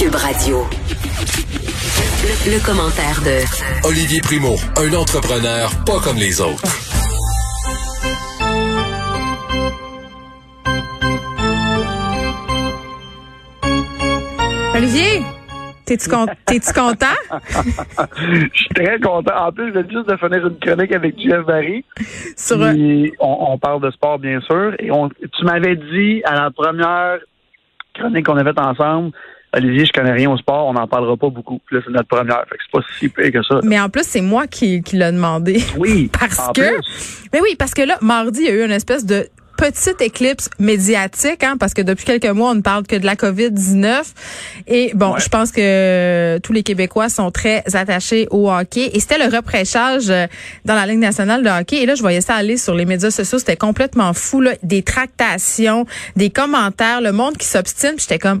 Cube 0.00 0.14
Radio. 0.14 0.66
Le, 2.24 2.52
le 2.52 2.64
commentaire 2.64 3.20
de 3.20 3.86
Olivier 3.86 4.22
Primo, 4.22 4.56
un 4.78 4.94
entrepreneur 4.94 5.70
pas 5.84 6.00
comme 6.00 6.16
les 6.16 6.40
autres. 6.40 6.62
Olivier, 14.74 15.22
t'es-tu 15.84 16.08
con- 16.08 16.26
content? 16.74 17.06
Je 18.18 18.48
suis 18.54 18.68
très 18.74 18.98
content. 19.00 19.34
En 19.36 19.52
plus, 19.52 19.68
je 19.68 19.72
viens 19.78 19.88
juste 19.90 20.08
de 20.08 20.16
finir 20.16 20.46
une 20.46 20.58
chronique 20.58 20.92
avec 20.92 21.18
Jeff 21.20 21.44
Barry. 21.44 21.84
Sur 22.36 22.62
un- 22.62 22.74
on, 23.20 23.52
on 23.52 23.58
parle 23.58 23.82
de 23.82 23.90
sport, 23.90 24.18
bien 24.18 24.40
sûr. 24.40 24.74
Et 24.78 24.90
on, 24.90 25.08
tu 25.08 25.44
m'avais 25.44 25.76
dit 25.76 26.22
à 26.24 26.34
la 26.34 26.50
première 26.50 27.18
chronique 27.94 28.26
qu'on 28.26 28.36
a 28.36 28.44
faite 28.44 28.58
ensemble, 28.58 29.10
Olivier, 29.52 29.84
je 29.84 29.92
connais 29.92 30.12
rien 30.12 30.30
au 30.30 30.36
sport, 30.36 30.66
on 30.68 30.74
n'en 30.74 30.86
parlera 30.86 31.16
pas 31.16 31.28
beaucoup. 31.28 31.60
Puis 31.66 31.76
là, 31.76 31.82
c'est 31.84 31.92
notre 31.92 32.08
première. 32.08 32.44
Fait 32.48 32.56
que 32.56 32.62
c'est 32.64 32.72
pas 32.72 32.86
si 32.98 33.08
pire 33.08 33.32
que 33.32 33.42
ça. 33.42 33.60
Mais 33.64 33.80
en 33.80 33.88
plus, 33.88 34.04
c'est 34.06 34.20
moi 34.20 34.46
qui, 34.46 34.80
qui 34.82 34.96
l'ai 34.96 35.10
demandé. 35.10 35.62
Oui. 35.76 36.08
Parce 36.18 36.36
que. 36.54 36.76
plus. 36.76 37.18
Mais 37.32 37.40
oui, 37.40 37.54
parce 37.58 37.74
que 37.74 37.82
là, 37.82 37.96
mardi, 38.00 38.40
il 38.42 38.46
y 38.46 38.50
a 38.50 38.52
eu 38.54 38.64
une 38.64 38.70
espèce 38.72 39.04
de 39.04 39.28
petite 39.56 40.00
éclipse 40.00 40.48
médiatique, 40.58 41.44
hein, 41.44 41.56
parce 41.60 41.74
que 41.74 41.82
depuis 41.82 42.06
quelques 42.06 42.24
mois, 42.30 42.50
on 42.50 42.54
ne 42.54 42.62
parle 42.62 42.86
que 42.86 42.96
de 42.96 43.04
la 43.04 43.14
COVID-19. 43.14 44.14
Et 44.66 44.92
bon, 44.94 45.12
Ouais. 45.14 45.20
je 45.20 45.28
pense 45.28 45.52
que 45.52 46.38
tous 46.38 46.52
les 46.54 46.62
Québécois 46.62 47.08
sont 47.10 47.30
très 47.30 47.62
attachés 47.74 48.26
au 48.30 48.50
hockey. 48.50 48.90
Et 48.94 49.00
c'était 49.00 49.18
le 49.18 49.34
repréchage 49.34 50.08
euh, 50.08 50.26
dans 50.64 50.74
la 50.74 50.86
Ligue 50.86 50.98
nationale 51.00 51.42
de 51.42 51.50
hockey. 51.50 51.82
Et 51.82 51.86
là, 51.86 51.94
je 51.94 52.00
voyais 52.00 52.22
ça 52.22 52.34
aller 52.36 52.56
sur 52.56 52.74
les 52.74 52.86
médias 52.86 53.10
sociaux. 53.10 53.38
C'était 53.38 53.56
complètement 53.56 54.14
fou, 54.14 54.40
là. 54.40 54.52
Des 54.62 54.82
tractations, 54.82 55.84
des 56.16 56.30
commentaires, 56.30 57.00
le 57.02 57.12
monde 57.12 57.36
qui 57.36 57.46
s'obstine. 57.46 57.94
J'étais 57.98 58.18
comme, 58.18 58.40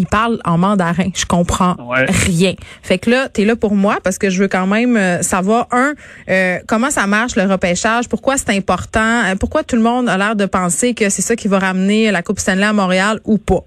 il 0.00 0.06
parle 0.06 0.38
en 0.44 0.56
mandarin. 0.58 1.10
Je 1.14 1.26
comprends 1.26 1.76
Ouais. 1.78 2.06
rien. 2.26 2.54
Fait 2.82 2.98
que 2.98 3.10
là, 3.10 3.28
tu 3.28 3.42
es 3.42 3.44
là 3.44 3.54
pour 3.54 3.74
moi 3.74 3.98
parce 4.02 4.18
que 4.18 4.30
je 4.30 4.40
veux 4.42 4.48
quand 4.48 4.66
même 4.66 4.96
euh, 4.96 5.20
savoir, 5.22 5.66
un, 5.70 5.92
euh, 6.28 6.58
comment 6.66 6.90
ça 6.90 7.06
marche 7.06 7.36
le 7.36 7.44
repêchage, 7.44 8.08
pourquoi 8.08 8.36
c'est 8.38 8.50
important, 8.56 9.24
euh, 9.26 9.34
pourquoi 9.38 9.62
tout 9.62 9.76
le 9.76 9.82
monde 9.82 10.08
a 10.08 10.16
l'air 10.18 10.34
de 10.36 10.46
penser 10.46 10.94
que 10.94 11.08
c'est 11.10 11.22
ça 11.22 11.36
qui 11.36 11.48
va 11.48 11.58
ramener 11.58 12.10
la 12.10 12.22
Coupe 12.22 12.38
Stanley 12.38 12.64
à 12.64 12.72
Montréal 12.72 13.20
ou 13.24 13.38
pas? 13.38 13.60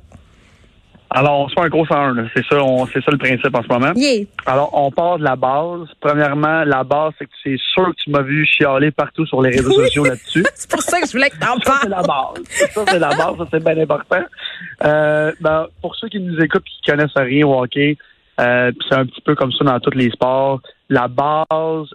Alors, 1.15 1.41
on 1.41 1.47
se 1.47 1.53
fait 1.53 1.61
un 1.61 1.69
gros 1.69 1.85
101. 1.85 2.15
là. 2.15 2.23
C'est 2.35 2.43
ça, 2.49 2.55
on- 2.63 2.87
c'est 2.87 3.03
ça 3.03 3.11
le 3.11 3.19
principe 3.19 3.53
en 3.55 3.61
ce 3.61 3.67
moment. 3.67 3.91
Yeah. 3.95 4.25
Alors, 4.47 4.71
on 4.73 4.89
part 4.89 5.19
de 5.19 5.23
la 5.23 5.35
base. 5.35 5.81
Premièrement, 6.01 6.63
la 6.63 6.83
base, 6.83 7.13
c'est 7.19 7.25
que 7.25 7.31
c'est 7.43 7.57
sûr 7.71 7.85
que 7.89 8.03
tu 8.03 8.09
m'as 8.09 8.23
vu 8.23 8.47
chialer 8.47 8.89
partout 8.89 9.23
sur 9.27 9.39
les 9.43 9.51
réseaux 9.51 9.71
sociaux 9.85 10.05
là-dessus. 10.05 10.43
C'est 10.55 10.71
pour 10.71 10.81
ça 10.81 10.99
que 10.99 11.05
je 11.05 11.11
voulais 11.11 11.29
que 11.29 11.37
t'en 11.37 11.59
Ça, 11.59 11.79
c'est 11.83 11.87
parles. 11.87 11.89
la 11.89 12.01
base. 12.01 12.43
Ça, 12.73 12.81
c'est 12.89 12.97
la 12.99 13.09
base. 13.09 13.37
Ça, 13.37 13.45
c'est 13.51 13.63
bien 13.63 13.77
important. 13.83 14.21
Euh, 14.83 15.31
ben, 15.41 15.67
pour 15.81 15.95
ceux 15.95 16.09
qui 16.09 16.19
nous 16.19 16.39
écoutent 16.39 16.63
qui 16.63 16.81
connaissent 16.89 17.15
rien 17.15 17.45
au 17.45 17.61
hockey, 17.61 17.97
euh, 18.39 18.71
c'est 18.89 18.95
un 18.95 19.05
petit 19.05 19.21
peu 19.21 19.35
comme 19.35 19.51
ça 19.51 19.63
dans 19.63 19.79
tous 19.79 19.91
les 19.97 20.09
sports. 20.09 20.61
La 20.89 21.07
base 21.07 21.87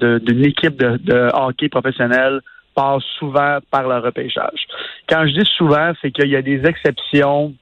d'une 0.00 0.44
équipe 0.44 0.76
de, 0.76 0.96
de 0.98 1.30
hockey 1.34 1.68
professionnel 1.68 2.40
passe 2.74 3.02
souvent 3.18 3.58
par 3.70 3.88
le 3.88 3.98
repêchage. 3.98 4.66
Quand 5.08 5.26
je 5.26 5.32
dis 5.40 5.50
souvent, 5.56 5.92
c'est 6.00 6.10
qu'il 6.10 6.28
y 6.28 6.36
a 6.36 6.42
des 6.42 6.64
exceptions, 6.64 7.52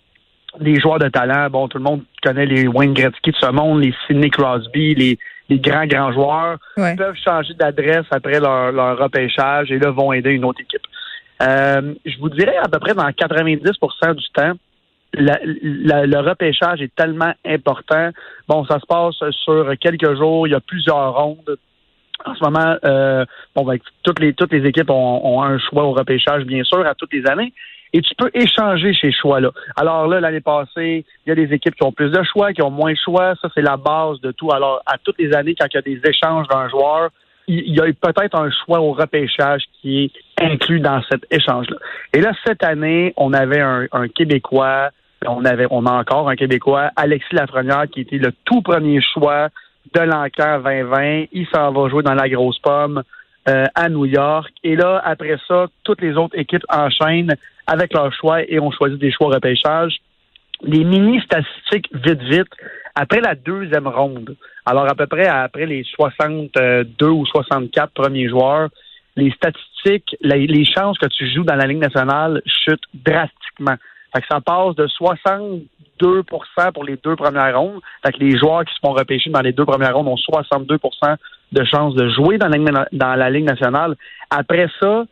des 0.60 0.78
joueurs 0.80 0.98
de 0.98 1.08
talent. 1.08 1.48
Bon, 1.50 1.68
tout 1.68 1.78
le 1.78 1.84
monde 1.84 2.02
connaît 2.22 2.46
les 2.46 2.66
Wayne 2.66 2.92
Gretzky 2.94 3.30
de 3.30 3.36
ce 3.36 3.50
monde, 3.50 3.82
les 3.82 3.94
Sidney 4.06 4.30
Crosby, 4.30 4.94
les, 4.94 5.18
les 5.48 5.58
grands, 5.58 5.86
grands 5.86 6.12
joueurs 6.12 6.58
Ouais. 6.76 6.94
peuvent 6.96 7.16
changer 7.24 7.54
d'adresse 7.54 8.06
après 8.10 8.38
leur, 8.40 8.72
leur 8.72 8.98
repêchage 8.98 9.70
et 9.72 9.78
là 9.78 9.90
vont 9.90 10.12
aider 10.12 10.30
une 10.30 10.44
autre 10.44 10.60
équipe. 10.60 10.82
Euh, 11.42 11.94
je 12.04 12.18
vous 12.18 12.30
dirais 12.30 12.56
à 12.56 12.68
peu 12.68 12.78
près 12.78 12.94
dans 12.94 13.08
90% 13.08 14.14
du 14.14 14.28
temps, 14.30 14.52
le 15.14 16.20
repêchage 16.20 16.82
est 16.82 16.94
tellement 16.94 17.32
important. 17.46 18.10
Bon, 18.48 18.64
ça 18.66 18.78
se 18.78 18.86
passe 18.86 19.14
sur 19.44 19.72
quelques 19.80 20.16
jours, 20.16 20.46
il 20.46 20.50
y 20.50 20.54
a 20.54 20.60
plusieurs 20.60 21.14
rondes. 21.14 21.56
En 22.24 22.34
ce 22.34 22.42
moment, 22.42 22.76
euh, 22.84 23.24
bon, 23.54 23.64
ben, 23.64 23.78
toutes 24.02 24.18
les 24.18 24.34
toutes 24.34 24.52
les 24.52 24.66
équipes 24.66 24.90
ont, 24.90 25.20
ont 25.24 25.42
un 25.42 25.58
choix 25.58 25.84
au 25.84 25.92
repêchage, 25.92 26.44
bien 26.44 26.64
sûr, 26.64 26.84
à 26.84 26.94
toutes 26.94 27.12
les 27.12 27.24
années. 27.26 27.52
Et 27.92 28.02
tu 28.02 28.14
peux 28.16 28.30
échanger 28.34 28.92
ces 29.00 29.12
choix-là. 29.12 29.50
Alors 29.76 30.08
là, 30.08 30.20
l'année 30.20 30.40
passée, 30.40 31.06
il 31.24 31.28
y 31.28 31.32
a 31.32 31.34
des 31.34 31.54
équipes 31.54 31.74
qui 31.74 31.84
ont 31.84 31.92
plus 31.92 32.10
de 32.10 32.22
choix, 32.22 32.52
qui 32.52 32.60
ont 32.60 32.70
moins 32.70 32.92
de 32.92 32.98
choix. 33.02 33.34
Ça, 33.40 33.48
c'est 33.54 33.62
la 33.62 33.76
base 33.78 34.20
de 34.20 34.30
tout. 34.32 34.52
Alors, 34.52 34.82
à 34.84 34.98
toutes 34.98 35.18
les 35.18 35.32
années, 35.32 35.54
quand 35.58 35.66
il 35.72 35.76
y 35.76 35.78
a 35.78 35.82
des 35.82 36.00
échanges 36.06 36.46
d'un 36.48 36.68
joueur, 36.68 37.10
il 37.48 37.74
y 37.74 37.80
a 37.80 37.84
peut-être 37.84 38.38
un 38.38 38.50
choix 38.50 38.80
au 38.80 38.92
repêchage 38.92 39.62
qui 39.80 40.04
est 40.04 40.44
inclus 40.44 40.80
dans 40.80 41.02
cet 41.10 41.22
échange-là. 41.30 41.76
Et 42.12 42.20
là, 42.20 42.32
cette 42.46 42.62
année, 42.62 43.14
on 43.16 43.32
avait 43.32 43.60
un, 43.60 43.86
un 43.92 44.08
Québécois, 44.08 44.90
on 45.26 45.44
avait, 45.44 45.66
on 45.70 45.86
a 45.86 45.92
encore 45.92 46.28
un 46.28 46.36
Québécois, 46.36 46.90
Alexis 46.94 47.34
Lafrenière, 47.34 47.86
qui 47.90 48.02
était 48.02 48.18
le 48.18 48.32
tout 48.44 48.60
premier 48.62 49.00
choix 49.00 49.48
de 49.94 50.00
l'encan 50.00 50.60
2020. 50.60 51.26
Il 51.32 51.46
s'en 51.52 51.72
va 51.72 51.88
jouer 51.88 52.02
dans 52.02 52.14
la 52.14 52.28
grosse 52.28 52.58
pomme 52.58 53.02
euh, 53.48 53.64
à 53.74 53.88
New 53.88 54.04
York. 54.04 54.50
Et 54.62 54.76
là, 54.76 55.00
après 55.04 55.38
ça, 55.48 55.66
toutes 55.84 56.02
les 56.02 56.16
autres 56.16 56.38
équipes 56.38 56.64
enchaînent 56.68 57.34
avec 57.66 57.92
leurs 57.94 58.12
choix 58.12 58.42
et 58.42 58.60
ont 58.60 58.70
choisi 58.70 58.96
des 58.98 59.10
choix 59.10 59.28
au 59.28 59.30
repêchage. 59.30 59.96
Les 60.62 60.84
mini 60.84 61.20
statistiques 61.20 61.88
vite 61.92 62.22
vite 62.22 62.52
après 62.94 63.20
la 63.20 63.34
deuxième 63.34 63.86
ronde. 63.86 64.36
Alors 64.66 64.88
à 64.88 64.94
peu 64.94 65.06
près 65.06 65.26
après 65.26 65.66
les 65.66 65.84
62 65.84 67.08
ou 67.08 67.24
64 67.26 67.92
premiers 67.92 68.28
joueurs, 68.28 68.68
les 69.16 69.30
statistiques, 69.32 70.16
les, 70.20 70.64
chances 70.64 70.98
que 70.98 71.06
tu 71.06 71.32
joues 71.32 71.44
dans 71.44 71.56
la 71.56 71.66
Ligue 71.66 71.78
nationale 71.78 72.42
chutent 72.46 72.86
drastiquement. 72.94 73.76
Fait 74.14 74.20
que 74.20 74.26
ça 74.30 74.40
passe 74.40 74.74
de 74.76 74.86
62% 74.86 76.72
pour 76.72 76.84
les 76.84 76.96
deux 76.96 77.16
premières 77.16 77.58
rondes. 77.58 77.80
Fait 78.04 78.12
que 78.12 78.18
les 78.18 78.36
joueurs 78.38 78.64
qui 78.64 78.74
se 78.74 78.78
font 78.80 78.92
repêcher 78.92 79.30
dans 79.30 79.40
les 79.40 79.52
deux 79.52 79.64
premières 79.64 79.96
rondes 79.96 80.08
ont 80.08 80.16
62% 80.16 81.16
de 81.52 81.64
chances 81.64 81.94
de 81.94 82.08
jouer 82.10 82.38
dans 82.38 82.48
la 82.48 83.30
Ligue 83.30 83.44
nationale. 83.44 83.96
Après 84.30 84.68
ça, 84.80 85.04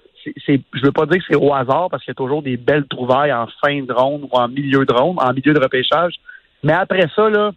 c'est, 0.46 0.60
je 0.74 0.82
veux 0.82 0.92
pas 0.92 1.06
dire 1.06 1.18
que 1.18 1.24
c'est 1.28 1.36
au 1.36 1.52
hasard 1.54 1.88
parce 1.90 2.04
qu'il 2.04 2.12
y 2.12 2.16
a 2.16 2.22
toujours 2.22 2.42
des 2.42 2.56
belles 2.56 2.86
trouvailles 2.88 3.32
en 3.32 3.46
fin 3.62 3.82
de 3.82 3.92
ronde 3.92 4.28
ou 4.30 4.36
en 4.36 4.48
milieu 4.48 4.84
de 4.84 4.92
ronde, 4.92 5.18
en 5.20 5.32
milieu 5.32 5.52
de 5.52 5.60
repêchage. 5.60 6.14
Mais 6.62 6.72
après 6.72 7.04
ça, 7.14 7.28
là, 7.28 7.52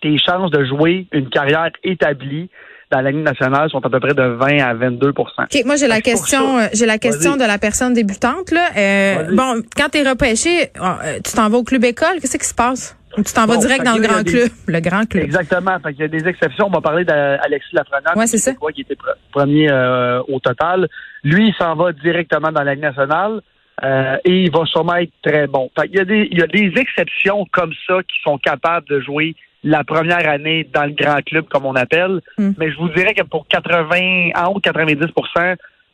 tes 0.00 0.16
chances 0.18 0.50
de 0.50 0.64
jouer 0.64 1.06
une 1.12 1.28
carrière 1.28 1.70
établie 1.82 2.48
dans 2.90 3.00
la 3.00 3.10
Ligue 3.10 3.24
nationale 3.24 3.68
sont 3.70 3.84
à 3.84 3.90
peu 3.90 3.98
près 3.98 4.14
de 4.14 4.22
20 4.22 4.58
à 4.58 4.74
22 4.74 5.08
OK, 5.08 5.26
moi 5.64 5.76
j'ai 5.76 5.88
la 5.88 6.00
question, 6.00 6.58
euh, 6.58 6.66
j'ai 6.72 6.86
la 6.86 6.98
question 6.98 7.36
de 7.36 7.44
la 7.44 7.58
personne 7.58 7.94
débutante 7.94 8.52
là. 8.52 8.68
Euh, 8.76 9.34
bon, 9.34 9.62
quand 9.76 9.88
t'es 9.88 10.08
repêché, 10.08 10.70
euh, 10.80 11.18
tu 11.24 11.32
t'en 11.32 11.48
vas 11.48 11.58
au 11.58 11.64
club 11.64 11.84
école, 11.84 12.20
qu'est-ce 12.20 12.38
qui 12.38 12.46
se 12.46 12.54
passe? 12.54 12.96
Tu 13.24 13.32
t'en 13.32 13.46
vas 13.46 13.56
direct 13.56 13.84
dans 13.84 13.96
le 13.96 14.02
il 14.04 14.08
grand 14.08 14.22
des- 14.22 14.30
club, 14.32 14.48
le 14.66 14.80
grand 14.80 15.06
club. 15.08 15.24
Exactement. 15.24 15.78
Fait 15.82 15.92
qu'il 15.92 16.02
y 16.02 16.04
a 16.04 16.08
des 16.08 16.26
exceptions. 16.28 16.66
On 16.66 16.70
va 16.70 16.80
parler 16.80 17.04
d'Alexis 17.04 17.74
Lafrenière. 17.74 18.16
Ouais, 18.16 18.26
c'est 18.26 18.38
ça. 18.38 18.52
Qui 18.74 18.80
était 18.82 18.94
pre- 18.94 19.14
premier 19.32 19.70
euh, 19.70 20.20
au 20.28 20.38
total. 20.40 20.88
Lui, 21.24 21.48
il 21.48 21.54
s'en 21.54 21.74
va 21.74 21.92
directement 21.92 22.52
dans 22.52 22.62
la 22.62 22.74
Ligue 22.74 22.82
nationale. 22.84 23.40
euh, 23.84 24.16
et 24.24 24.44
il 24.44 24.50
va 24.50 24.64
sûrement 24.64 24.96
être 24.96 25.12
très 25.22 25.46
bon. 25.46 25.70
Fait 25.78 25.86
qu'il 25.88 25.96
y 25.98 26.00
a 26.00 26.04
des, 26.04 26.28
il 26.30 26.38
y 26.38 26.42
a 26.42 26.46
des 26.46 26.72
exceptions 26.80 27.44
comme 27.52 27.72
ça 27.86 27.98
qui 28.02 28.16
sont 28.24 28.38
capables 28.38 28.86
de 28.88 29.00
jouer 29.00 29.34
la 29.64 29.82
première 29.84 30.28
année 30.28 30.68
dans 30.72 30.84
le 30.84 30.92
grand 30.92 31.20
club, 31.24 31.46
comme 31.48 31.66
on 31.66 31.74
appelle. 31.74 32.20
Hmm. 32.38 32.52
Mais 32.56 32.70
je 32.70 32.76
vous 32.78 32.88
dirais 32.90 33.12
que 33.14 33.22
pour 33.24 33.46
80, 33.48 34.30
en 34.36 34.52
haut 34.52 34.54
de 34.58 34.60
90 34.60 34.96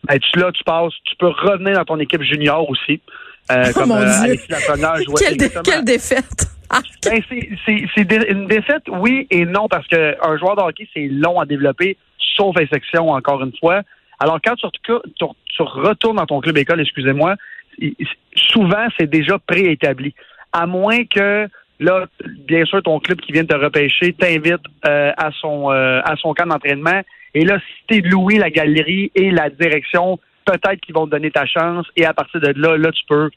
ben, 0.04 0.18
tu, 0.18 0.38
là, 0.38 0.50
tu 0.52 0.62
passes, 0.64 0.92
tu 1.04 1.14
peux 1.16 1.28
revenir 1.28 1.74
dans 1.76 1.84
ton 1.84 1.98
équipe 2.00 2.22
junior 2.22 2.68
aussi. 2.68 3.00
Euh, 3.50 3.64
Oh 3.74 3.78
comme 3.78 3.88
mon 3.88 3.96
euh, 3.96 4.04
Dieu. 4.04 4.24
Alexis 4.24 4.46
Lafrenière 4.50 4.96
jouait 5.04 5.14
Quelle, 5.18 5.36
dé- 5.36 5.44
exactement. 5.46 5.62
quelle 5.76 5.84
défaite 5.84 6.46
Ben, 7.04 7.22
c'est- 7.28 8.30
une 8.30 8.46
défaite, 8.46 8.84
oui 8.88 9.26
et 9.30 9.44
non, 9.44 9.68
parce 9.68 9.86
qu'un 9.88 10.38
joueur 10.38 10.56
de 10.56 10.62
hockey, 10.62 10.88
c'est 10.94 11.08
long 11.08 11.38
à 11.38 11.44
développer, 11.44 11.96
sauf 12.36 12.56
exception, 12.58 13.10
encore 13.10 13.42
une 13.42 13.52
fois. 13.58 13.82
Alors, 14.20 14.38
quand 14.42 14.54
tu, 14.54 14.66
tu, 14.84 14.92
tu 15.18 15.62
retournes 15.62 16.16
dans 16.16 16.26
ton 16.26 16.40
club 16.40 16.56
école, 16.56 16.80
excusez-moi, 16.80 17.36
souvent, 18.34 18.86
c'est 18.98 19.08
déjà 19.08 19.38
préétabli. 19.38 20.14
À 20.52 20.66
moins 20.66 21.04
que, 21.04 21.48
là, 21.80 22.06
bien 22.46 22.64
sûr, 22.64 22.82
ton 22.82 23.00
club 23.00 23.20
qui 23.20 23.32
vient 23.32 23.44
te 23.44 23.56
repêcher 23.56 24.12
t'invite 24.12 24.62
euh, 24.86 25.12
à 25.16 25.30
son 25.40 25.70
euh, 25.70 26.00
à 26.04 26.16
son 26.16 26.34
camp 26.34 26.46
d'entraînement. 26.46 27.02
Et 27.34 27.44
là, 27.44 27.58
si 27.58 27.84
t'es 27.88 28.08
loué 28.08 28.36
la 28.38 28.50
galerie 28.50 29.10
et 29.14 29.30
la 29.30 29.48
direction, 29.50 30.18
peut-être 30.44 30.80
qu'ils 30.80 30.94
vont 30.94 31.06
te 31.06 31.10
donner 31.12 31.30
ta 31.30 31.46
chance. 31.46 31.86
Et 31.96 32.04
à 32.04 32.12
partir 32.12 32.40
de 32.40 32.52
là, 32.56 32.76
là, 32.76 32.92
tu 32.92 33.02
peux 33.08 33.30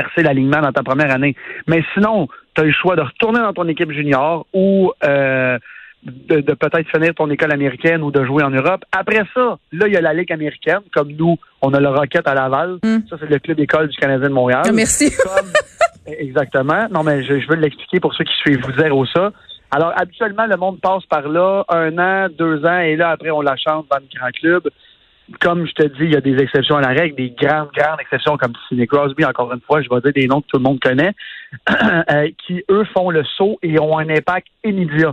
percer 0.00 0.22
l'alignement 0.22 0.60
dans 0.60 0.72
ta 0.72 0.82
première 0.82 1.10
année. 1.12 1.34
Mais 1.66 1.82
sinon, 1.94 2.28
tu 2.54 2.60
as 2.60 2.64
le 2.64 2.72
choix 2.72 2.94
de 2.96 3.02
retourner 3.02 3.40
dans 3.40 3.52
ton 3.52 3.66
équipe 3.68 3.90
junior 3.90 4.46
ou 4.52 4.92
euh, 5.04 5.58
de, 6.04 6.36
de 6.40 6.54
peut-être 6.54 6.88
finir 6.94 7.12
ton 7.14 7.28
école 7.30 7.52
américaine 7.52 8.02
ou 8.02 8.10
de 8.12 8.24
jouer 8.24 8.44
en 8.44 8.50
Europe. 8.50 8.82
Après 8.92 9.22
ça, 9.34 9.58
là, 9.72 9.86
il 9.88 9.92
y 9.92 9.96
a 9.96 10.00
la 10.00 10.14
Ligue 10.14 10.32
américaine, 10.32 10.82
comme 10.94 11.10
nous, 11.12 11.36
on 11.62 11.74
a 11.74 11.80
le 11.80 11.88
Rocket 11.88 12.26
à 12.28 12.34
Laval. 12.34 12.78
Mm. 12.84 12.98
Ça, 13.10 13.16
c'est 13.20 13.28
le 13.28 13.38
club 13.40 13.58
école 13.60 13.88
du 13.88 13.96
Canadien 13.96 14.28
de 14.28 14.34
Montréal. 14.34 14.62
Ah, 14.66 14.72
merci. 14.72 15.10
Comme- 15.16 15.52
exactement. 16.06 16.86
Non, 16.90 17.02
mais 17.02 17.24
je, 17.24 17.40
je 17.40 17.48
veux 17.48 17.56
l'expliquer 17.56 17.98
pour 17.98 18.14
ceux 18.14 18.24
qui 18.24 18.34
suivent 18.42 18.60
vous 18.64 18.78
zéro 18.80 19.04
ça. 19.06 19.32
Alors, 19.70 19.92
habituellement, 19.96 20.46
le 20.46 20.56
monde 20.56 20.80
passe 20.80 21.04
par 21.06 21.28
là 21.28 21.64
un 21.68 21.98
an, 21.98 22.28
deux 22.38 22.64
ans, 22.64 22.78
et 22.78 22.96
là, 22.96 23.10
après, 23.10 23.30
on 23.30 23.42
la 23.42 23.56
chante 23.56 23.86
dans 23.90 23.98
le 23.98 24.08
grand 24.18 24.30
club. 24.30 24.62
Comme 25.40 25.66
je 25.66 25.72
te 25.72 25.82
dis, 25.86 26.04
il 26.04 26.12
y 26.12 26.16
a 26.16 26.20
des 26.20 26.36
exceptions 26.42 26.76
à 26.76 26.80
la 26.80 26.88
règle, 26.88 27.16
des 27.16 27.30
grandes, 27.30 27.68
grandes 27.76 28.00
exceptions 28.00 28.36
comme 28.36 28.52
Sidney 28.68 28.86
Crosby, 28.86 29.24
encore 29.24 29.52
une 29.52 29.60
fois, 29.60 29.82
je 29.82 29.88
vais 29.88 30.00
dire 30.00 30.12
des 30.12 30.26
noms 30.26 30.40
que 30.40 30.46
tout 30.48 30.56
le 30.56 30.62
monde 30.62 30.80
connaît, 30.80 31.12
euh, 31.70 32.28
qui, 32.46 32.62
eux, 32.70 32.84
font 32.94 33.10
le 33.10 33.24
saut 33.36 33.58
et 33.62 33.78
ont 33.78 33.98
un 33.98 34.08
impact 34.08 34.46
immédiat. 34.64 35.12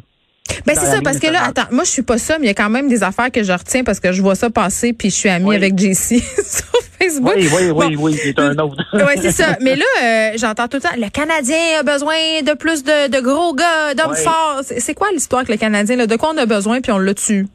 Ben 0.68 0.76
c'est 0.76 0.86
ça, 0.86 1.02
parce 1.04 1.20
que 1.20 1.26
là, 1.28 1.40
attends, 1.48 1.64
moi 1.72 1.84
je 1.84 1.90
suis 1.90 2.04
pas 2.04 2.20
ça, 2.20 2.38
mais 2.38 2.46
il 2.46 2.48
y 2.50 2.52
a 2.52 2.54
quand 2.54 2.70
même 2.70 2.88
des 2.88 3.02
affaires 3.02 3.32
que 3.32 3.42
je 3.44 3.52
retiens 3.52 3.84
parce 3.84 4.00
que 4.00 4.12
je 4.12 4.22
vois 4.22 4.36
ça 4.36 4.52
passer 4.52 4.94
puis 4.94 5.10
je 5.10 5.16
suis 5.16 5.30
amie 5.30 5.48
Oui. 5.48 5.56
avec 5.56 5.76
JC 5.78 6.20
sur 6.20 6.66
Facebook. 7.00 7.34
Oui, 7.36 7.50
oui, 7.52 7.72
oui, 7.74 7.96
Bon. 7.96 8.04
oui, 8.04 8.14
c'est 8.22 8.38
un 8.40 8.56
autre. 8.60 8.78
Oui, 8.94 9.14
c'est 9.20 9.32
ça. 9.32 9.58
Mais 9.62 9.76
là, 9.76 9.86
euh, 10.04 10.32
j'entends 10.38 10.68
tout 10.68 10.78
le 10.78 10.82
temps, 10.84 10.96
le 10.96 11.10
Canadien 11.10 11.80
a 11.80 11.84
besoin 11.84 12.14
de 12.46 12.56
plus 12.56 12.84
de, 12.84 13.10
de 13.10 13.22
gros 13.22 13.56
gars, 13.56 13.96
d'hommes 13.96 14.16
forts. 14.16 14.62
C'est 14.62 14.94
quoi 14.94 15.08
l'histoire 15.12 15.40
avec 15.40 15.50
le 15.50 15.58
Canadien? 15.58 15.96
Là? 15.96 16.06
De 16.06 16.16
quoi 16.16 16.32
on 16.34 16.38
a 16.38 16.46
besoin 16.46 16.80
puis 16.80 16.92
on 16.92 17.00
l'a 17.00 17.16
tue? 17.16 17.48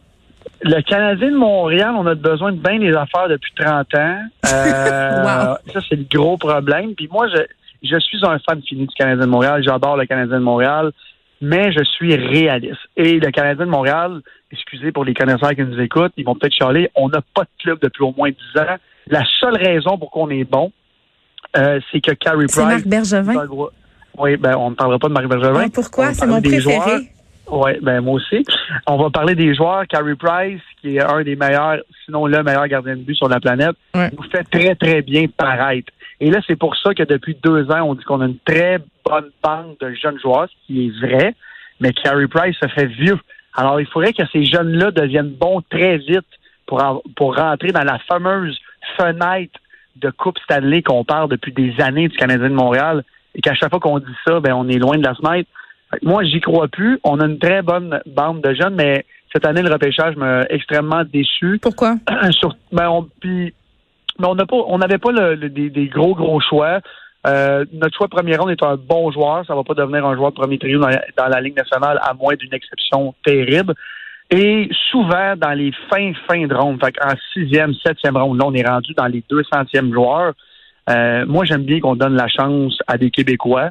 Le 0.62 0.82
Canadien 0.82 1.30
de 1.30 1.36
Montréal, 1.36 1.94
on 1.96 2.06
a 2.06 2.14
besoin 2.14 2.52
de 2.52 2.58
bien 2.58 2.78
des 2.78 2.94
affaires 2.94 3.28
depuis 3.28 3.52
30 3.58 3.94
ans. 3.94 4.18
Euh, 4.52 5.10
Wow. 5.20 5.72
Ça, 5.72 5.80
c'est 5.88 5.96
le 5.96 6.06
gros 6.10 6.36
problème. 6.36 6.94
Puis 6.94 7.08
moi, 7.10 7.28
je, 7.28 7.42
je 7.82 7.98
suis 7.98 8.18
un 8.24 8.38
fan 8.38 8.60
fini 8.62 8.86
du 8.86 8.94
Canadien 8.94 9.24
de 9.24 9.30
Montréal. 9.30 9.62
J'adore 9.64 9.96
le 9.96 10.06
Canadien 10.06 10.38
de 10.38 10.44
Montréal, 10.44 10.92
mais 11.40 11.72
je 11.72 11.82
suis 11.84 12.14
réaliste. 12.14 12.80
Et 12.96 13.18
le 13.18 13.30
Canadien 13.30 13.66
de 13.66 13.70
Montréal, 13.70 14.20
excusez 14.52 14.92
pour 14.92 15.04
les 15.04 15.14
connaisseurs 15.14 15.50
qui 15.54 15.62
nous 15.62 15.80
écoutent, 15.80 16.12
ils 16.16 16.24
vont 16.24 16.34
peut-être 16.34 16.54
chialer, 16.54 16.90
on 16.94 17.08
n'a 17.08 17.20
pas 17.34 17.42
de 17.42 17.62
club 17.62 17.78
depuis 17.80 18.02
au 18.02 18.12
moins 18.16 18.30
10 18.30 18.60
ans. 18.60 18.76
La 19.08 19.24
seule 19.40 19.56
raison 19.56 19.98
pour 19.98 20.10
qu'on 20.10 20.28
est 20.30 20.44
bon, 20.44 20.72
euh, 21.56 21.80
c'est 21.90 22.00
que 22.00 22.12
Carey 22.12 22.44
C'est 22.48 22.62
Marc 22.62 22.80
Price... 22.80 22.86
Bergevin. 22.86 23.46
Oui, 24.18 24.36
ben, 24.36 24.56
on 24.56 24.70
ne 24.70 24.74
parlera 24.74 24.98
pas 24.98 25.08
de 25.08 25.12
Marc 25.14 25.26
Bergevin. 25.26 25.62
Ah, 25.64 25.68
pourquoi? 25.72 26.12
C'est 26.12 26.26
mon 26.26 26.40
préféré. 26.40 26.60
joueurs. 26.60 27.00
Oui, 27.50 27.72
ben 27.82 28.00
moi 28.00 28.14
aussi. 28.14 28.44
On 28.86 28.96
va 28.96 29.10
parler 29.10 29.34
des 29.34 29.54
joueurs. 29.54 29.86
Carey 29.88 30.14
Price, 30.14 30.60
qui 30.80 30.96
est 30.96 31.00
un 31.02 31.22
des 31.22 31.36
meilleurs, 31.36 31.78
sinon 32.04 32.26
le 32.26 32.42
meilleur 32.42 32.66
gardien 32.68 32.96
de 32.96 33.02
but 33.02 33.14
sur 33.16 33.28
la 33.28 33.40
planète, 33.40 33.76
Ouais. 33.94 34.10
nous 34.16 34.22
fait 34.30 34.44
très, 34.44 34.74
très 34.76 35.02
bien 35.02 35.24
paraître. 35.36 35.92
Et 36.20 36.30
là, 36.30 36.40
c'est 36.46 36.56
pour 36.56 36.76
ça 36.76 36.94
que 36.94 37.02
depuis 37.02 37.36
deux 37.42 37.70
ans, 37.70 37.82
on 37.82 37.94
dit 37.94 38.04
qu'on 38.04 38.20
a 38.20 38.26
une 38.26 38.38
très 38.44 38.78
bonne 39.04 39.30
bande 39.42 39.76
de 39.80 39.92
jeunes 39.94 40.18
joueurs, 40.20 40.48
ce 40.48 40.66
qui 40.66 40.86
est 40.86 41.06
vrai, 41.06 41.34
mais 41.80 41.92
Carey 41.92 42.28
Price 42.28 42.56
se 42.62 42.68
fait 42.68 42.86
vieux. 42.86 43.18
Alors, 43.56 43.80
il 43.80 43.86
faudrait 43.86 44.12
que 44.12 44.22
ces 44.32 44.44
jeunes-là 44.44 44.90
deviennent 44.92 45.30
bons 45.30 45.60
très 45.70 45.96
vite 45.98 46.20
pour, 46.66 46.82
en- 46.84 47.02
pour 47.16 47.36
rentrer 47.36 47.72
dans 47.72 47.82
la 47.84 47.98
fameuse 48.00 48.60
fenêtre 48.96 49.58
de 49.96 50.10
Coupe 50.10 50.38
Stanley 50.44 50.82
qu'on 50.82 51.04
parle 51.04 51.28
depuis 51.30 51.52
des 51.52 51.74
années 51.80 52.08
du 52.08 52.16
Canadien 52.16 52.48
de 52.48 52.54
Montréal 52.54 53.02
et 53.34 53.40
qu'à 53.40 53.54
chaque 53.54 53.70
fois 53.70 53.80
qu'on 53.80 53.98
dit 53.98 54.14
ça, 54.26 54.38
ben 54.40 54.52
on 54.54 54.68
est 54.68 54.78
loin 54.78 54.96
de 54.98 55.02
la 55.04 55.14
fenêtre. 55.14 55.48
Moi, 56.02 56.24
j'y 56.24 56.40
crois 56.40 56.68
plus. 56.68 56.98
On 57.04 57.18
a 57.20 57.26
une 57.26 57.38
très 57.38 57.62
bonne 57.62 58.00
bande 58.06 58.40
de 58.42 58.54
jeunes, 58.54 58.74
mais 58.76 59.04
cette 59.32 59.44
année, 59.46 59.62
le 59.62 59.72
repêchage 59.72 60.16
m'a 60.16 60.42
extrêmement 60.50 61.02
déçu. 61.04 61.58
Pourquoi? 61.60 61.94
Sur- 62.30 62.56
ben, 62.72 62.88
on, 62.88 63.08
mais 63.24 63.52
on 64.26 64.34
n'a 64.34 64.46
pas, 64.46 64.56
on 64.66 64.78
n'avait 64.78 64.98
pas 64.98 65.12
le- 65.12 65.34
le- 65.34 65.48
des, 65.48 65.70
des 65.70 65.86
gros 65.86 66.14
gros 66.14 66.40
choix. 66.40 66.80
Euh, 67.26 67.64
notre 67.72 67.96
choix 67.96 68.06
de 68.06 68.12
premier 68.14 68.36
round 68.36 68.50
est 68.50 68.62
un 68.62 68.76
bon 68.76 69.10
joueur. 69.10 69.44
Ça 69.46 69.54
va 69.54 69.62
pas 69.64 69.74
devenir 69.74 70.06
un 70.06 70.14
joueur 70.16 70.30
de 70.30 70.36
premier 70.36 70.58
trio 70.58 70.78
dans 70.80 70.88
la, 70.88 71.02
dans 71.16 71.26
la 71.26 71.40
Ligue 71.40 71.56
nationale 71.56 71.98
à 72.02 72.14
moins 72.14 72.34
d'une 72.34 72.52
exception 72.54 73.14
terrible. 73.24 73.74
Et 74.30 74.68
souvent 74.90 75.34
dans 75.36 75.52
les 75.52 75.72
fins 75.90 76.12
fins 76.28 76.46
de 76.46 76.54
ronde, 76.54 76.80
fait 76.82 76.94
en 77.04 77.14
sixième, 77.34 77.74
septième 77.74 78.16
ronde, 78.16 78.38
là 78.38 78.44
on 78.46 78.54
est 78.54 78.66
rendu 78.66 78.94
dans 78.94 79.06
les 79.06 79.22
200e 79.28 79.92
joueurs. 79.92 80.32
Euh, 80.88 81.26
moi 81.26 81.44
j'aime 81.44 81.64
bien 81.64 81.80
qu'on 81.80 81.96
donne 81.96 82.14
la 82.14 82.28
chance 82.28 82.78
à 82.86 82.96
des 82.96 83.10
Québécois. 83.10 83.70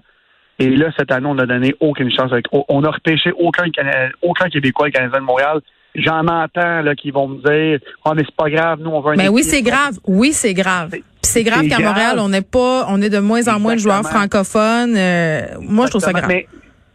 Et 0.60 0.70
là 0.76 0.88
cette 0.98 1.12
année 1.12 1.28
on 1.28 1.36
n'a 1.36 1.46
donné 1.46 1.74
aucune 1.80 2.12
chance. 2.12 2.32
Avec, 2.32 2.46
on 2.52 2.84
a 2.84 2.92
repêché 2.92 3.32
aucun 3.38 3.70
Cana- 3.70 4.10
aucun 4.22 4.50
Québécois 4.50 4.88
au 4.88 4.92
Canadien 4.92 5.20
de 5.20 5.26
Montréal. 5.26 5.62
J'en 5.96 6.28
entends 6.28 6.82
là 6.82 6.94
qui 6.96 7.10
vont 7.10 7.28
me 7.28 7.38
dire, 7.42 7.80
oh 8.06 8.12
mais 8.16 8.24
c'est 8.24 8.36
pas 8.36 8.50
grave, 8.50 8.80
nous 8.82 8.92
on 8.92 9.02
veut 9.02 9.14
un. 9.14 9.16
Ben 9.16 9.30
oui, 9.30 9.42
c'est 9.44 9.64
grave. 9.64 9.98
Oui, 10.06 10.34
c'est 10.34 10.54
grave. 10.54 10.92
Puis 10.92 11.04
c'est 11.24 11.44
grave 11.44 11.68
qu'à. 11.68 11.80
Montréal, 11.80 12.18
on 12.20 12.30
n'est 12.30 12.44
pas, 12.44 12.86
on 12.90 13.02
est 13.02 13.10
de 13.10 13.20
moins 13.20 13.48
en 13.48 13.60
moins 13.60 13.74
de 13.76 13.80
joueurs 13.80 14.04
francophones. 14.04 14.96
Euh, 14.96 15.42
moi, 15.62 15.86
je 15.88 15.92
trouve 15.92 16.02
ça 16.02 16.14
grave. 16.14 16.28
Mais 16.28 16.48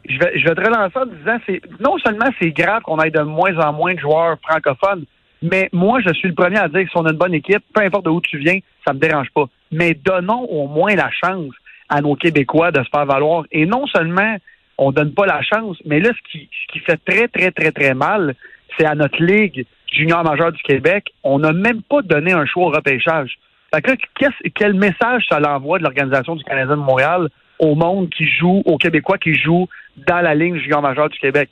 je 0.09 0.17
vais, 0.19 0.39
je 0.39 0.45
vais 0.45 0.55
te 0.55 0.61
relancer 0.61 0.97
en 0.97 1.07
disant, 1.07 1.39
c'est 1.47 1.61
non 1.81 1.99
seulement 1.99 2.27
c'est 2.41 2.51
grave 2.51 2.83
qu'on 2.83 3.01
ait 3.01 3.11
de 3.11 3.21
moins 3.23 3.57
en 3.59 3.73
moins 3.73 3.95
de 3.95 4.01
joueurs 4.01 4.37
francophones, 4.49 5.05
mais 5.43 5.69
moi, 5.73 5.99
je 6.07 6.13
suis 6.15 6.29
le 6.29 6.35
premier 6.35 6.59
à 6.59 6.69
dire 6.69 6.85
que 6.85 6.89
si 6.91 6.97
on 6.97 7.05
a 7.05 7.11
une 7.11 7.19
bonne 7.19 7.35
équipe, 7.35 7.65
peu 7.75 7.83
importe 7.83 8.05
de 8.05 8.11
où 8.11 8.21
tu 8.21 8.39
viens, 8.39 8.59
ça 8.87 8.93
me 8.93 9.01
dérange 9.01 9.29
pas. 9.35 9.47
Mais 9.73 9.95
donnons 9.95 10.45
au 10.45 10.69
moins 10.69 10.95
la 10.95 11.11
chance 11.11 11.51
à 11.89 12.01
nos 12.01 12.15
Québécois 12.15 12.71
de 12.71 12.83
se 12.83 12.89
faire 12.89 13.07
valoir. 13.07 13.45
Et 13.53 13.67
non 13.67 13.87
seulement 13.87 14.37
on 14.79 14.93
donne 14.93 15.15
pas 15.15 15.27
la 15.27 15.43
chance, 15.43 15.77
mais 15.85 16.01
là, 16.01 16.11
ce 16.11 16.33
qui, 16.33 16.49
qui 16.73 16.81
fait 16.81 16.99
très, 17.05 17.29
très, 17.29 17.53
très, 17.53 17.71
très 17.71 17.95
mal, 17.95 18.35
c'est 18.77 18.87
à 18.87 18.95
notre 18.95 19.23
Ligue 19.23 19.67
junior 19.93 20.25
majeure 20.25 20.53
du 20.53 20.63
Québec, 20.63 21.13
on 21.23 21.39
n'a 21.39 21.53
même 21.53 21.83
pas 21.83 22.03
donné 22.03 22.33
un 22.33 22.47
choix 22.47 22.67
au 22.67 22.71
repêchage. 22.71 23.39
Fait 23.73 23.83
que 23.83 23.91
là, 23.91 24.31
quel 24.55 24.75
message 24.75 25.25
ça 25.29 25.41
l'envoie 25.41 25.79
de 25.79 25.85
l'Organisation 25.85 26.37
du 26.37 26.45
Canadien 26.45 26.77
de 26.77 26.81
Montréal 26.81 27.29
au 27.59 27.75
monde 27.75 28.11
qui 28.11 28.27
joue, 28.27 28.63
aux 28.65 28.79
Québécois 28.79 29.19
qui 29.19 29.35
jouent 29.35 29.69
dans 29.97 30.21
la 30.21 30.35
ligne 30.35 30.59
junior 30.59 30.83
majeure 30.83 31.09
du 31.09 31.19
Québec? 31.19 31.51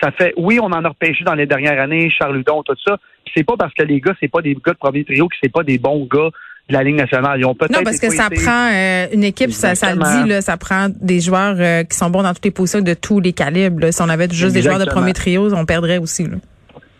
Ça 0.00 0.10
fait, 0.12 0.32
oui, 0.36 0.58
on 0.60 0.66
en 0.66 0.84
a 0.84 0.88
repêché 0.88 1.24
dans 1.24 1.34
les 1.34 1.46
dernières 1.46 1.80
années, 1.80 2.10
Charles 2.10 2.42
tout 2.44 2.74
ça. 2.86 2.96
C'est 3.34 3.44
pas 3.44 3.56
parce 3.58 3.74
que 3.74 3.82
les 3.82 4.00
gars, 4.00 4.14
c'est 4.18 4.30
pas 4.30 4.40
des 4.40 4.54
gars 4.54 4.72
de 4.72 4.78
premier 4.78 5.04
trio, 5.04 5.28
que 5.28 5.36
c'est 5.42 5.52
pas 5.52 5.62
des 5.62 5.78
bons 5.78 6.06
gars 6.10 6.30
de 6.70 6.74
la 6.74 6.82
Ligue 6.82 6.96
nationale. 6.96 7.38
Ils 7.40 7.44
ont 7.44 7.54
peut-être 7.54 7.72
Non, 7.76 7.82
parce 7.84 7.98
que 7.98 8.10
ça 8.10 8.26
été- 8.30 8.42
prend 8.42 8.70
euh, 8.72 9.06
une 9.12 9.24
équipe, 9.24 9.50
ça, 9.52 9.74
ça 9.74 9.94
le 9.94 10.00
dit, 10.00 10.28
là, 10.30 10.40
ça 10.40 10.56
prend 10.56 10.86
des 11.00 11.20
joueurs 11.20 11.56
euh, 11.58 11.84
qui 11.84 11.96
sont 11.96 12.08
bons 12.10 12.22
dans 12.22 12.32
toutes 12.32 12.44
les 12.44 12.50
positions 12.50 12.80
de 12.80 12.94
tous 12.94 13.20
les 13.20 13.32
calibres. 13.32 13.80
là. 13.80 13.92
Si 13.92 14.00
on 14.02 14.08
avait 14.08 14.28
juste 14.30 14.54
des 14.54 14.62
joueurs 14.62 14.78
de 14.78 14.84
premier 14.86 15.12
trio, 15.12 15.52
on 15.54 15.66
perdrait 15.66 15.98
aussi. 15.98 16.24
Là. 16.24 16.36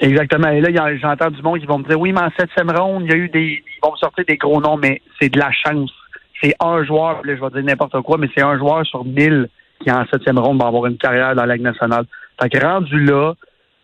Exactement. 0.01 0.49
Et 0.49 0.61
là, 0.61 0.69
j'entends 1.01 1.31
du 1.31 1.43
monde 1.43 1.59
qui 1.61 1.67
vont 1.67 1.79
me 1.79 1.85
dire, 1.89 1.99
oui, 2.01 2.13
mais 2.13 2.21
en 2.21 2.31
septième 2.39 2.71
ronde, 2.71 3.05
il 3.07 3.11
y 3.11 3.15
a 3.15 3.17
eu 3.17 3.29
des, 3.29 3.63
ils 3.63 3.81
vont 3.83 3.93
me 3.93 3.97
sortir 3.99 4.25
des 4.27 4.37
gros 4.37 4.61
noms, 4.61 4.77
mais 4.77 5.01
c'est 5.21 5.29
de 5.29 5.39
la 5.39 5.51
chance. 5.53 5.91
C'est 6.43 6.55
un 6.61 6.83
joueur, 6.85 7.21
là, 7.25 7.37
je 7.37 7.41
vais 7.41 7.51
dire 7.51 7.65
n'importe 7.65 8.01
quoi, 8.03 8.17
mais 8.19 8.29
c'est 8.35 8.43
un 8.43 8.57
joueur 8.59 8.85
sur 8.87 9.05
mille 9.05 9.49
qui, 9.83 9.91
en 9.91 10.05
septième 10.11 10.39
ronde, 10.39 10.61
va 10.61 10.69
avoir 10.69 10.87
une 10.87 10.97
carrière 10.97 11.35
dans 11.35 11.45
la 11.45 11.55
Ligue 11.55 11.65
nationale. 11.65 12.05
Fait 12.41 12.49
que 12.49 12.59
rendu 12.65 12.99
là, 13.05 13.35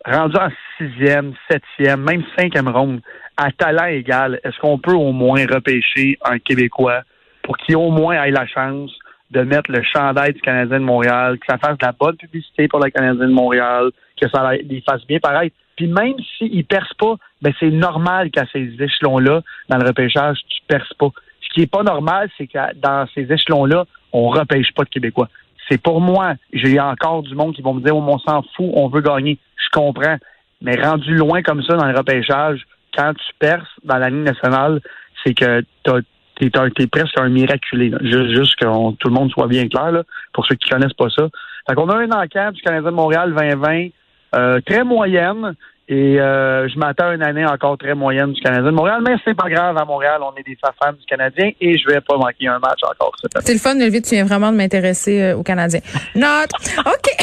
rendu 0.06 0.37
en 0.37 0.49
sixième, 0.79 1.35
septième, 1.50 2.03
même 2.03 2.23
cinquième 2.38 2.69
ronde, 2.69 3.00
à 3.37 3.50
talent 3.53 3.87
égal, 3.87 4.41
est-ce 4.44 4.58
qu'on 4.61 4.79
peut 4.79 4.94
au 4.94 5.12
moins 5.12 5.44
repêcher 5.47 6.19
un 6.25 6.38
Québécois 6.38 7.03
pour 7.43 7.56
qu'il 7.58 7.76
au 7.76 7.91
moins 7.91 8.23
ait 8.23 8.31
la 8.31 8.47
chance 8.47 8.91
de 9.31 9.43
mettre 9.43 9.70
le 9.70 9.82
chandail 9.82 10.32
du 10.32 10.41
Canadien 10.41 10.81
de 10.81 10.85
Montréal, 10.85 11.38
que 11.38 11.47
ça 11.49 11.58
fasse 11.58 11.79
de 11.79 11.85
la 11.85 11.93
bonne 11.93 12.17
publicité 12.17 12.69
pour 12.69 12.81
le 12.82 12.91
Canadien 12.91 13.26
de 13.26 13.32
Montréal, 13.32 13.91
que 14.20 14.29
ça 14.29 14.53
les 14.53 14.81
fasse 14.82 15.05
bien 15.06 15.19
pareil. 15.19 15.53
Puis 15.76 15.88
même 15.88 16.14
s'ils 16.38 16.64
percent 16.64 16.94
pas, 16.99 17.17
ben 17.43 17.53
c'est 17.61 17.70
normal 17.70 18.31
qu'à 18.31 18.47
ces 18.53 18.73
échelons-là, 18.81 19.43
dans 19.69 19.76
le 19.76 19.87
repêchage, 19.87 20.38
tu 20.49 20.61
perces 20.67 20.94
pas. 20.94 21.11
Ce 21.43 21.49
qui 21.55 21.62
est 21.62 21.70
pas 21.70 21.82
normal, 21.82 22.31
c'est 22.38 22.47
que 22.47 22.58
dans 22.76 23.06
ces 23.14 23.31
échelons-là, 23.31 23.85
on 24.12 24.29
repêche 24.29 24.73
pas 24.75 24.85
de 24.85 24.88
Québécois. 24.88 25.29
C'est 25.69 25.81
pour 25.81 26.01
moi. 26.01 26.35
J'ai 26.53 26.79
encore 26.81 27.23
du 27.23 27.35
monde 27.35 27.55
qui 27.55 27.63
vont 27.63 27.75
me 27.75 27.81
dire, 27.81 27.97
oh, 27.97 28.05
on 28.07 28.19
s'en 28.19 28.43
fout, 28.55 28.70
on 28.75 28.89
veut 28.89 29.01
gagner. 29.01 29.39
Je 29.56 29.69
comprends. 29.73 30.17
Mais 30.63 30.77
rendu 30.81 31.15
loin 31.15 31.43
comme 31.43 31.63
ça 31.63 31.77
dans 31.77 31.87
le 31.87 31.96
repêchage, 31.96 32.67
quand 32.96 33.13
tu 33.15 33.32
perces 33.39 33.69
dans 33.85 33.99
la 33.99 34.08
ligne 34.08 34.23
nationale, 34.23 34.81
c'est 35.25 35.35
que 35.35 35.63
t'es, 35.85 36.51
t'es 36.51 36.87
presque 36.87 37.19
un 37.19 37.29
miraculé. 37.29 37.91
là. 37.91 37.99
Juste, 38.01 38.31
juste 38.31 38.56
que 38.56 38.94
tout 38.96 39.08
le 39.08 39.15
monde 39.15 39.31
soit 39.31 39.49
bien 39.49 39.69
clair, 39.69 39.93
là, 39.93 40.03
pour 40.32 40.46
ceux 40.46 40.55
qui 40.55 40.69
connaissent 40.69 40.94
pas 40.94 41.11
ça. 41.11 41.29
Fait 41.69 41.75
qu'on 41.75 41.89
a 41.89 41.96
un 41.96 42.11
encamp 42.11 42.53
du 42.53 42.63
Canadien 42.63 42.91
de 42.91 42.96
Montréal 42.96 43.35
2020, 43.37 43.89
euh, 44.35 44.61
très 44.65 44.85
moyenne, 44.85 45.55
et 45.88 46.20
euh, 46.20 46.69
je 46.69 46.78
m'attends 46.78 47.08
à 47.08 47.14
une 47.14 47.22
année 47.22 47.46
encore 47.46 47.78
très 47.78 47.94
moyenne 47.94 48.32
du 48.32 48.40
Canadien 48.40 48.64
de 48.64 48.70
Montréal, 48.76 49.02
mais 49.06 49.14
c'est 49.24 49.36
pas 49.36 49.48
grave, 49.48 49.76
à 49.78 49.84
Montréal, 49.84 50.20
on 50.22 50.36
est 50.36 50.43
des 50.43 50.56
fans 50.60 50.93
du 50.93 51.06
Canadien, 51.06 51.52
et 51.60 51.78
je 51.78 51.86
vais 51.88 52.00
pas 52.00 52.16
manquer 52.16 52.48
un 52.48 52.58
match 52.58 52.81
encore 52.82 53.12
cette 53.20 53.36
année. 53.36 53.44
C'est 53.46 53.52
le 53.52 53.60
fun, 53.60 53.76
Olivier, 53.76 54.02
tu 54.02 54.14
viens 54.14 54.24
vraiment 54.24 54.50
de 54.50 54.56
m'intéresser 54.56 55.22
euh, 55.22 55.36
aux 55.36 55.43
Canadiens. 55.44 55.81
Note. 56.14 56.50
OK. 56.78 57.16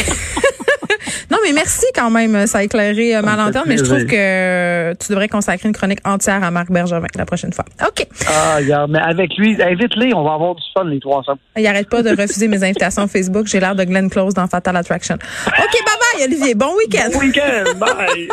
non, 1.31 1.37
mais 1.43 1.51
merci 1.51 1.85
quand 1.93 2.09
même. 2.09 2.47
Ça 2.47 2.59
a 2.59 2.63
éclairé 2.63 3.15
euh, 3.15 3.21
ma 3.21 3.31
Ça 3.31 3.35
me 3.35 3.37
fait 3.37 3.45
lanterne, 3.45 3.65
mais 3.67 3.77
je 3.77 3.83
trouve 3.83 4.05
que 4.05 4.15
euh, 4.15 4.93
tu 4.99 5.11
devrais 5.11 5.27
consacrer 5.27 5.67
une 5.67 5.75
chronique 5.75 5.99
entière 6.05 6.43
à 6.43 6.51
Marc 6.51 6.71
Bergevin 6.71 7.07
la 7.15 7.25
prochaine 7.25 7.53
fois. 7.53 7.65
OK. 7.85 8.07
Ah, 8.27 8.57
regarde, 8.57 8.91
mais 8.91 8.99
avec 8.99 9.35
lui, 9.37 9.61
invite-les, 9.61 10.13
on 10.13 10.23
va 10.23 10.33
avoir 10.33 10.55
du 10.55 10.63
fun 10.73 10.85
les 10.85 10.99
trois 10.99 11.19
ensemble. 11.19 11.39
Il 11.57 11.67
arrête 11.67 11.89
pas 11.89 12.01
de 12.01 12.09
refuser 12.09 12.47
mes 12.47 12.63
invitations 12.63 13.07
Facebook. 13.09 13.47
J'ai 13.47 13.59
l'air 13.59 13.75
de 13.75 13.83
Glenn 13.83 14.09
Close 14.09 14.33
dans 14.33 14.47
Fatal 14.47 14.75
Attraction. 14.77 15.15
OK, 15.15 15.53
bye 15.53 16.17
bye, 16.17 16.25
Olivier. 16.25 16.55
Bon 16.55 16.75
week-end. 16.77 17.09
Bon 17.13 17.19
week-end, 17.19 17.77
bye! 17.77 18.29